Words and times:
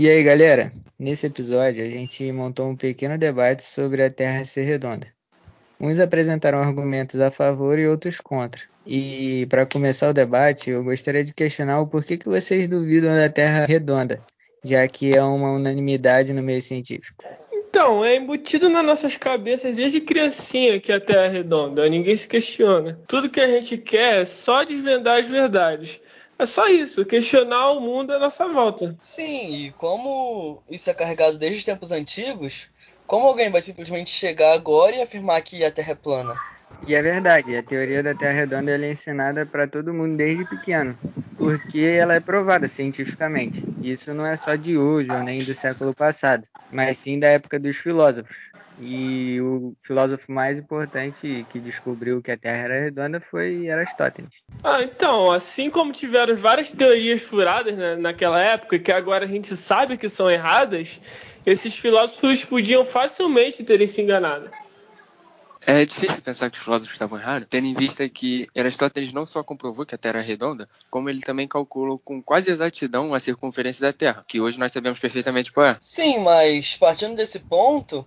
E 0.00 0.08
aí, 0.08 0.22
galera? 0.22 0.72
Nesse 0.96 1.26
episódio, 1.26 1.84
a 1.84 1.88
gente 1.90 2.30
montou 2.30 2.68
um 2.68 2.76
pequeno 2.76 3.18
debate 3.18 3.64
sobre 3.64 4.00
a 4.00 4.08
Terra 4.08 4.44
ser 4.44 4.62
redonda. 4.62 5.08
Uns 5.80 5.98
apresentaram 5.98 6.60
argumentos 6.60 7.18
a 7.18 7.32
favor 7.32 7.80
e 7.80 7.88
outros 7.88 8.20
contra. 8.20 8.62
E 8.86 9.44
para 9.50 9.66
começar 9.66 10.08
o 10.08 10.14
debate, 10.14 10.70
eu 10.70 10.84
gostaria 10.84 11.24
de 11.24 11.34
questionar 11.34 11.80
o 11.80 11.88
porquê 11.88 12.16
que 12.16 12.28
vocês 12.28 12.68
duvidam 12.68 13.12
da 13.16 13.28
Terra 13.28 13.66
redonda, 13.66 14.20
já 14.64 14.86
que 14.86 15.16
é 15.16 15.20
uma 15.20 15.50
unanimidade 15.50 16.32
no 16.32 16.44
meio 16.44 16.62
científico. 16.62 17.24
Então, 17.52 18.04
é 18.04 18.14
embutido 18.14 18.68
nas 18.68 18.86
nossas 18.86 19.16
cabeças 19.16 19.74
desde 19.74 20.00
criancinha 20.00 20.78
que 20.78 20.92
a 20.92 21.00
Terra 21.00 21.24
é 21.24 21.28
redonda, 21.28 21.88
ninguém 21.88 22.14
se 22.14 22.28
questiona. 22.28 22.96
Tudo 23.08 23.28
que 23.28 23.40
a 23.40 23.48
gente 23.48 23.76
quer 23.76 24.22
é 24.22 24.24
só 24.24 24.62
desvendar 24.62 25.18
as 25.18 25.26
verdades. 25.26 26.00
É 26.38 26.46
só 26.46 26.68
isso, 26.68 27.04
questionar 27.04 27.72
o 27.72 27.80
mundo 27.80 28.12
à 28.12 28.18
nossa 28.18 28.46
volta. 28.46 28.96
Sim, 29.00 29.50
e 29.50 29.72
como 29.72 30.62
isso 30.70 30.88
é 30.88 30.94
carregado 30.94 31.36
desde 31.36 31.58
os 31.58 31.64
tempos 31.64 31.90
antigos, 31.90 32.70
como 33.06 33.26
alguém 33.26 33.50
vai 33.50 33.60
simplesmente 33.60 34.10
chegar 34.10 34.52
agora 34.52 34.94
e 34.96 35.02
afirmar 35.02 35.42
que 35.42 35.64
a 35.64 35.72
Terra 35.72 35.92
é 35.92 35.94
plana? 35.96 36.34
E 36.86 36.94
é 36.94 37.02
verdade, 37.02 37.56
a 37.56 37.62
teoria 37.62 38.02
da 38.02 38.14
Terra 38.14 38.32
redonda 38.32 38.70
é 38.70 38.90
ensinada 38.90 39.44
para 39.44 39.66
todo 39.68 39.92
mundo 39.92 40.16
desde 40.16 40.44
pequeno, 40.44 40.96
porque 41.36 41.80
ela 41.80 42.14
é 42.14 42.20
provada 42.20 42.68
cientificamente. 42.68 43.66
Isso 43.82 44.14
não 44.14 44.24
é 44.24 44.36
só 44.36 44.54
de 44.54 44.78
hoje 44.78 45.12
ou 45.14 45.22
nem 45.22 45.44
do 45.44 45.52
século 45.54 45.92
passado, 45.94 46.46
mas 46.70 46.98
sim 46.98 47.18
da 47.18 47.28
época 47.28 47.58
dos 47.58 47.76
filósofos. 47.76 48.36
E 48.80 49.40
o 49.40 49.74
filósofo 49.82 50.30
mais 50.30 50.58
importante 50.58 51.44
que 51.50 51.58
descobriu 51.58 52.22
que 52.22 52.30
a 52.30 52.36
Terra 52.36 52.58
era 52.58 52.80
redonda 52.80 53.20
foi 53.20 53.68
Aristóteles. 53.68 54.30
Ah, 54.62 54.82
então, 54.82 55.32
assim 55.32 55.68
como 55.68 55.92
tiveram 55.92 56.36
várias 56.36 56.70
teorias 56.70 57.22
furadas 57.22 57.76
né, 57.76 57.96
naquela 57.96 58.40
época, 58.40 58.78
que 58.78 58.92
agora 58.92 59.24
a 59.24 59.28
gente 59.28 59.56
sabe 59.56 59.96
que 59.96 60.08
são 60.08 60.30
erradas, 60.30 61.00
esses 61.44 61.76
filósofos 61.76 62.44
podiam 62.44 62.84
facilmente 62.84 63.64
terem 63.64 63.86
se 63.86 64.00
enganado. 64.00 64.48
É 65.66 65.84
difícil 65.84 66.22
pensar 66.22 66.48
que 66.48 66.56
os 66.56 66.62
filósofos 66.62 66.94
estavam 66.94 67.18
errados, 67.18 67.46
tendo 67.50 67.66
em 67.66 67.74
vista 67.74 68.08
que 68.08 68.46
Aristóteles 68.56 69.12
não 69.12 69.26
só 69.26 69.42
comprovou 69.42 69.84
que 69.84 69.94
a 69.94 69.98
Terra 69.98 70.20
é 70.20 70.22
redonda, 70.22 70.68
como 70.88 71.10
ele 71.10 71.20
também 71.20 71.46
calculou 71.46 71.98
com 71.98 72.22
quase 72.22 72.50
exatidão 72.50 73.12
a 73.12 73.20
circunferência 73.20 73.82
da 73.82 73.92
Terra, 73.92 74.24
que 74.26 74.40
hoje 74.40 74.58
nós 74.58 74.72
sabemos 74.72 74.98
perfeitamente 74.98 75.52
qual 75.52 75.66
é. 75.66 75.76
Sim, 75.80 76.20
mas 76.20 76.76
partindo 76.76 77.16
desse 77.16 77.40
ponto, 77.40 78.06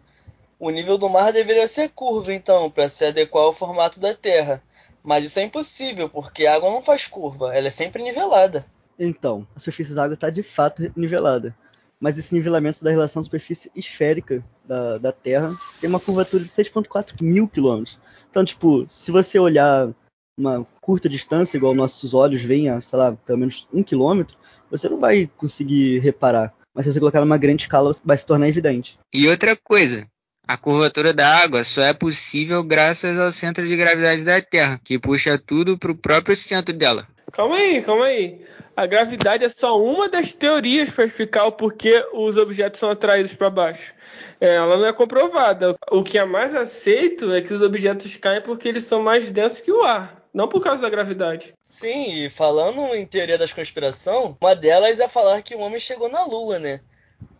o 0.62 0.70
nível 0.70 0.96
do 0.96 1.10
mar 1.10 1.34
deveria 1.34 1.68
ser 1.68 1.90
curvo, 1.90 2.32
então, 2.32 2.70
para 2.70 2.88
se 2.88 3.04
adequar 3.04 3.46
ao 3.46 3.52
formato 3.52 4.00
da 4.00 4.14
Terra. 4.14 4.62
Mas 5.04 5.26
isso 5.26 5.40
é 5.40 5.42
impossível, 5.42 6.08
porque 6.08 6.46
a 6.46 6.54
água 6.54 6.70
não 6.70 6.84
faz 6.84 7.08
curva, 7.08 7.52
ela 7.56 7.68
é 7.68 7.72
sempre 7.72 8.04
nivelada. 8.04 8.64
Então, 9.00 9.48
a 9.56 9.60
superfície 9.60 9.96
da 9.96 10.04
água 10.04 10.14
está 10.14 10.30
de 10.30 10.44
fato 10.44 10.84
nivelada. 10.96 11.58
Mas 12.00 12.16
esse 12.16 12.32
nivelamento 12.32 12.84
da 12.84 12.92
relação 12.92 13.24
superfície 13.24 13.72
esférica 13.76 14.44
da, 14.64 15.00
da 15.00 15.12
Terra 15.12 15.52
tem 15.80 15.90
uma 15.90 16.00
curvatura 16.00 16.44
de 16.44 16.50
6,4 16.50 17.16
mil 17.24 17.48
quilômetros. 17.48 18.00
Então, 18.30 18.46
tipo, 18.46 18.86
se 18.88 19.10
você 19.12 19.40
olhar 19.40 19.90
uma 20.38 20.64
curta 20.80 21.10
distância, 21.10 21.58
igual 21.58 21.74
nossos 21.74 22.14
olhos 22.14 22.44
veem 22.44 22.70
a, 22.70 22.80
sei 22.82 23.00
lá, 23.00 23.14
pelo 23.14 23.40
menos 23.40 23.68
um 23.74 23.82
quilômetro, 23.82 24.38
você 24.70 24.88
não 24.88 25.00
vai 25.00 25.28
conseguir 25.38 25.98
reparar. 26.00 26.54
Mas 26.72 26.86
se 26.86 26.94
você 26.94 27.00
colocar 27.00 27.20
numa 27.20 27.38
grande 27.38 27.64
escala, 27.64 27.92
vai 28.06 28.16
se 28.16 28.28
tornar 28.28 28.48
evidente. 28.48 29.00
E 29.12 29.28
outra 29.28 29.56
coisa, 29.56 30.08
a 30.52 30.58
curvatura 30.58 31.14
da 31.14 31.26
água 31.26 31.64
só 31.64 31.82
é 31.82 31.94
possível 31.94 32.62
graças 32.62 33.18
ao 33.18 33.32
centro 33.32 33.66
de 33.66 33.78
gravidade 33.78 34.26
da 34.26 34.42
Terra, 34.42 34.82
que 34.84 35.00
puxa 35.00 35.38
tudo 35.38 35.78
para 35.78 35.94
o 35.94 35.96
próprio 35.96 36.36
centro 36.36 36.74
dela. 36.74 37.08
Calma 37.32 37.56
aí, 37.56 37.82
calma 37.82 38.06
aí. 38.06 38.42
A 38.76 38.86
gravidade 38.86 39.46
é 39.46 39.50
só 39.50 39.82
uma 39.82 40.10
das 40.10 40.34
teorias 40.34 40.90
para 40.90 41.06
explicar 41.06 41.46
o 41.46 41.54
porquê 41.54 42.06
os 42.12 42.36
objetos 42.36 42.82
são 42.82 42.90
atraídos 42.90 43.34
para 43.34 43.50
baixo. 43.50 43.94
É, 44.42 44.56
ela 44.56 44.76
não 44.76 44.86
é 44.86 44.92
comprovada. 44.92 45.74
O 45.90 46.04
que 46.04 46.18
é 46.18 46.26
mais 46.26 46.54
aceito 46.54 47.34
é 47.34 47.42
que 47.42 47.54
os 47.54 47.62
objetos 47.62 48.18
caem 48.18 48.42
porque 48.42 48.68
eles 48.68 48.84
são 48.84 49.02
mais 49.02 49.32
densos 49.32 49.62
que 49.62 49.72
o 49.72 49.84
ar, 49.84 50.22
não 50.34 50.50
por 50.50 50.62
causa 50.62 50.82
da 50.82 50.90
gravidade. 50.90 51.54
Sim, 51.62 52.26
e 52.26 52.30
falando 52.30 52.94
em 52.94 53.06
teoria 53.06 53.38
das 53.38 53.54
conspiração, 53.54 54.38
uma 54.42 54.54
delas 54.54 55.00
é 55.00 55.08
falar 55.08 55.42
que 55.42 55.56
o 55.56 55.60
homem 55.60 55.80
chegou 55.80 56.10
na 56.10 56.26
Lua, 56.26 56.60
né? 56.60 56.82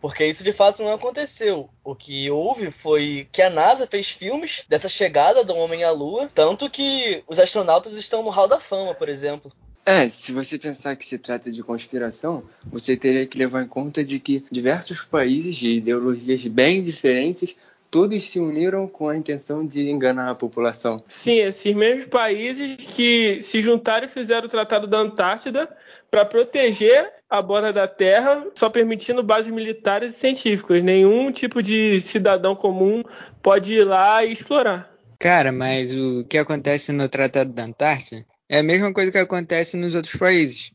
Porque 0.00 0.26
isso 0.26 0.42
de 0.42 0.52
fato 0.52 0.82
não 0.82 0.92
aconteceu. 0.92 1.68
O 1.84 1.94
que 1.94 2.30
houve 2.30 2.70
foi 2.70 3.28
que 3.30 3.40
a 3.40 3.50
NASA 3.50 3.86
fez 3.86 4.10
filmes 4.10 4.64
dessa 4.68 4.88
chegada 4.88 5.44
do 5.44 5.54
homem 5.54 5.84
à 5.84 5.90
Lua, 5.90 6.30
tanto 6.34 6.68
que 6.68 7.22
os 7.28 7.38
astronautas 7.38 7.92
estão 7.94 8.22
no 8.22 8.30
Hall 8.30 8.48
da 8.48 8.58
Fama, 8.58 8.94
por 8.94 9.08
exemplo. 9.08 9.52
É, 9.84 10.08
se 10.08 10.32
você 10.32 10.58
pensar 10.58 10.94
que 10.94 11.04
se 11.04 11.18
trata 11.18 11.50
de 11.50 11.62
conspiração, 11.62 12.44
você 12.66 12.96
teria 12.96 13.26
que 13.26 13.36
levar 13.36 13.62
em 13.62 13.68
conta 13.68 14.04
de 14.04 14.20
que 14.20 14.44
diversos 14.50 15.02
países 15.02 15.56
de 15.56 15.70
ideologias 15.76 16.44
bem 16.46 16.82
diferentes 16.82 17.56
todos 17.92 18.24
se 18.24 18.40
uniram 18.40 18.88
com 18.88 19.10
a 19.10 19.16
intenção 19.16 19.66
de 19.66 19.90
enganar 19.90 20.30
a 20.30 20.34
população. 20.34 21.04
Sim, 21.06 21.40
esses 21.40 21.74
mesmos 21.74 22.06
países 22.06 22.76
que 22.78 23.38
se 23.42 23.60
juntaram 23.60 24.06
e 24.06 24.08
fizeram 24.08 24.46
o 24.46 24.50
Tratado 24.50 24.86
da 24.86 24.96
Antártida 24.96 25.68
para 26.10 26.24
proteger 26.24 27.12
a 27.28 27.42
borda 27.42 27.70
da 27.70 27.86
Terra, 27.86 28.46
só 28.54 28.70
permitindo 28.70 29.22
bases 29.22 29.52
militares 29.52 30.16
e 30.16 30.18
científicas. 30.18 30.82
Nenhum 30.82 31.30
tipo 31.30 31.62
de 31.62 32.00
cidadão 32.00 32.56
comum 32.56 33.04
pode 33.42 33.74
ir 33.74 33.84
lá 33.84 34.24
e 34.24 34.32
explorar. 34.32 34.90
Cara, 35.18 35.52
mas 35.52 35.94
o 35.94 36.24
que 36.24 36.38
acontece 36.38 36.92
no 36.92 37.06
Tratado 37.10 37.52
da 37.52 37.64
Antártida 37.64 38.24
é 38.48 38.60
a 38.60 38.62
mesma 38.62 38.90
coisa 38.92 39.12
que 39.12 39.18
acontece 39.18 39.76
nos 39.76 39.94
outros 39.94 40.16
países. 40.16 40.72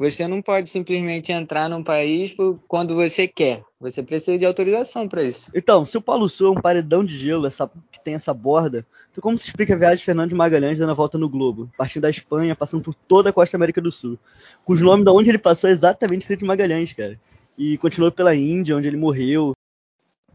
Você 0.00 0.26
não 0.26 0.40
pode 0.40 0.66
simplesmente 0.70 1.30
entrar 1.30 1.68
num 1.68 1.84
país 1.84 2.34
quando 2.66 2.94
você 2.94 3.28
quer. 3.28 3.62
Você 3.78 4.02
precisa 4.02 4.38
de 4.38 4.46
autorização 4.46 5.06
para 5.06 5.22
isso. 5.22 5.52
Então, 5.54 5.84
se 5.84 5.98
o 5.98 6.00
Polo 6.00 6.26
Sul 6.26 6.46
é 6.46 6.58
um 6.58 6.62
paredão 6.62 7.04
de 7.04 7.18
gelo 7.18 7.46
essa, 7.46 7.70
que 7.92 8.02
tem 8.02 8.14
essa 8.14 8.32
borda, 8.32 8.86
então 9.10 9.20
como 9.20 9.36
se 9.36 9.44
explica 9.44 9.74
a 9.74 9.76
viagem 9.76 9.98
de 9.98 10.04
Fernando 10.06 10.30
de 10.30 10.34
Magalhães 10.34 10.78
dando 10.78 10.92
a 10.92 10.94
volta 10.94 11.18
no 11.18 11.28
globo, 11.28 11.70
partindo 11.76 12.04
da 12.04 12.08
Espanha, 12.08 12.56
passando 12.56 12.82
por 12.82 12.94
toda 12.94 13.28
a 13.28 13.32
costa 13.32 13.58
da 13.58 13.58
América 13.58 13.82
do 13.82 13.90
Sul, 13.90 14.18
cujo 14.64 14.86
nome 14.86 15.04
de 15.04 15.10
onde 15.10 15.28
ele 15.28 15.38
passou 15.38 15.68
é 15.68 15.72
exatamente 15.74 16.22
Estreito 16.22 16.44
de 16.44 16.48
Magalhães, 16.48 16.94
cara. 16.94 17.20
E 17.58 17.76
continuou 17.76 18.10
pela 18.10 18.34
Índia, 18.34 18.74
onde 18.74 18.88
ele 18.88 18.96
morreu. 18.96 19.52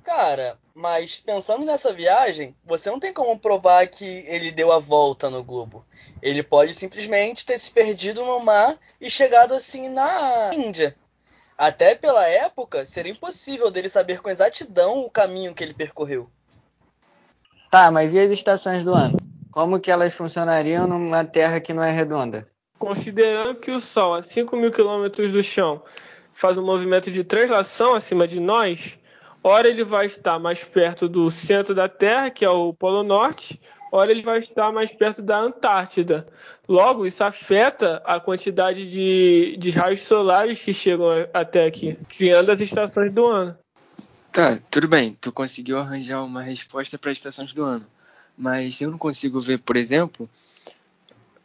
Cara, 0.05 0.59
mas 0.75 1.19
pensando 1.19 1.65
nessa 1.65 1.91
viagem, 1.91 2.55
você 2.63 2.91
não 2.91 2.99
tem 2.99 3.11
como 3.11 3.39
provar 3.39 3.87
que 3.87 4.05
ele 4.27 4.51
deu 4.51 4.71
a 4.71 4.77
volta 4.77 5.31
no 5.31 5.43
globo. 5.43 5.83
Ele 6.21 6.43
pode 6.43 6.75
simplesmente 6.75 7.43
ter 7.43 7.57
se 7.57 7.71
perdido 7.71 8.23
no 8.23 8.39
mar 8.39 8.77
e 9.01 9.09
chegado 9.09 9.55
assim 9.55 9.89
na 9.89 10.53
Índia. 10.53 10.95
Até 11.57 11.95
pela 11.95 12.27
época, 12.27 12.85
seria 12.85 13.11
impossível 13.11 13.71
dele 13.71 13.89
saber 13.89 14.21
com 14.21 14.29
exatidão 14.29 14.99
o 14.99 15.09
caminho 15.09 15.55
que 15.55 15.63
ele 15.63 15.73
percorreu. 15.73 16.29
Tá, 17.71 17.89
mas 17.89 18.13
e 18.13 18.19
as 18.19 18.29
estações 18.29 18.83
do 18.83 18.93
ano? 18.93 19.17
Como 19.51 19.79
que 19.79 19.89
elas 19.89 20.13
funcionariam 20.13 20.85
numa 20.85 21.25
Terra 21.25 21.59
que 21.59 21.73
não 21.73 21.81
é 21.81 21.91
redonda? 21.91 22.47
Considerando 22.77 23.55
que 23.55 23.71
o 23.71 23.79
Sol, 23.79 24.13
a 24.13 24.21
5 24.21 24.55
mil 24.55 24.71
quilômetros 24.71 25.31
do 25.31 25.41
chão, 25.41 25.81
faz 26.31 26.57
um 26.59 26.65
movimento 26.65 27.09
de 27.09 27.23
translação 27.23 27.95
acima 27.95 28.27
de 28.27 28.39
nós, 28.39 28.99
ora 29.45 29.67
ele 29.67 29.83
vai 29.83 30.07
estar 30.07 30.39
mais 30.39 30.63
perto 30.63 31.07
do 31.07 31.29
centro 31.29 31.75
da 31.75 31.87
Terra, 31.87 32.31
que 32.31 32.43
é 32.43 32.49
o 32.49 32.73
Polo 32.73 33.03
Norte, 33.03 33.61
ora 33.91 34.09
ele 34.09 34.23
vai 34.23 34.39
estar 34.39 34.71
mais 34.71 34.89
perto 34.89 35.21
da 35.21 35.37
Antártida. 35.37 36.27
Logo, 36.67 37.05
isso 37.05 37.23
afeta 37.23 38.01
a 38.03 38.19
quantidade 38.19 38.89
de, 38.89 39.55
de 39.59 39.69
raios 39.69 40.01
solares 40.01 40.63
que 40.63 40.73
chegam 40.73 41.05
até 41.31 41.67
aqui, 41.67 41.95
criando 42.09 42.51
as 42.51 42.59
estações 42.59 43.13
do 43.13 43.27
ano. 43.27 43.55
Tá, 44.31 44.57
tudo 44.71 44.87
bem, 44.87 45.15
tu 45.21 45.31
conseguiu 45.31 45.77
arranjar 45.77 46.23
uma 46.23 46.41
resposta 46.41 46.97
para 46.97 47.11
as 47.11 47.17
estações 47.17 47.53
do 47.53 47.63
ano. 47.63 47.85
Mas 48.35 48.81
eu 48.81 48.89
não 48.89 48.97
consigo 48.97 49.39
ver, 49.39 49.59
por 49.59 49.77
exemplo, 49.77 50.27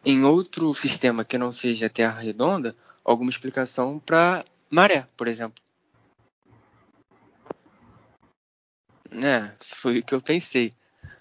em 0.02 0.24
outro 0.24 0.72
sistema 0.72 1.22
que 1.22 1.36
não 1.36 1.52
seja 1.52 1.90
Terra 1.90 2.18
redonda, 2.18 2.74
alguma 3.04 3.28
explicação 3.28 4.00
para 4.04 4.42
maré, 4.70 5.06
por 5.18 5.28
exemplo. 5.28 5.62
É, 9.22 9.52
foi 9.60 9.98
o 9.98 10.02
que 10.02 10.14
eu 10.14 10.20
pensei. 10.20 10.72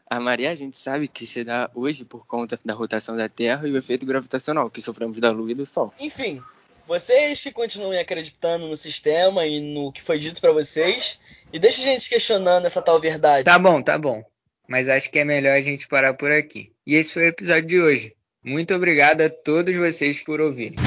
A 0.10 0.20
maré 0.20 0.48
a 0.48 0.56
gente 0.56 0.78
sabe 0.78 1.08
que 1.08 1.28
se 1.28 1.44
dá 1.44 1.70
hoje 1.76 2.04
por 2.04 2.26
conta 2.26 2.60
da 2.66 2.74
rotação 2.74 3.16
da 3.16 3.30
Terra 3.30 3.68
e 3.68 3.72
o 3.72 3.78
efeito 3.78 4.06
gravitacional 4.06 4.70
que 4.70 4.82
sofremos 4.82 5.20
da 5.20 5.30
Lua 5.30 5.52
e 5.52 5.56
do 5.56 5.66
Sol. 5.66 5.94
Enfim, 6.00 6.42
vocês 6.88 7.44
que 7.44 7.52
continuem 7.52 8.00
acreditando 8.00 8.68
no 8.68 8.76
sistema 8.76 9.46
e 9.46 9.62
no 9.62 9.92
que 9.92 10.02
foi 10.02 10.18
dito 10.18 10.42
para 10.42 10.52
vocês, 10.52 11.20
e 11.54 11.60
deixe 11.60 11.82
a 11.82 11.86
gente 11.86 12.10
questionando 12.10 12.66
essa 12.66 12.82
tal 12.82 13.00
verdade. 13.00 13.44
Tá 13.44 13.60
bom, 13.60 13.82
tá 13.82 13.98
bom. 13.98 14.24
Mas 14.68 14.90
acho 14.90 15.12
que 15.12 15.20
é 15.20 15.24
melhor 15.24 15.56
a 15.56 15.62
gente 15.62 15.88
parar 15.88 16.16
por 16.16 16.32
aqui. 16.32 16.72
E 16.88 16.96
esse 16.96 17.14
foi 17.14 17.24
o 17.24 17.28
episódio 17.28 17.68
de 17.68 17.80
hoje. 17.80 18.16
Muito 18.44 18.74
obrigado 18.74 19.22
a 19.22 19.30
todos 19.30 19.76
vocês 19.76 20.24
por 20.24 20.42
ouvirem. 20.42 20.78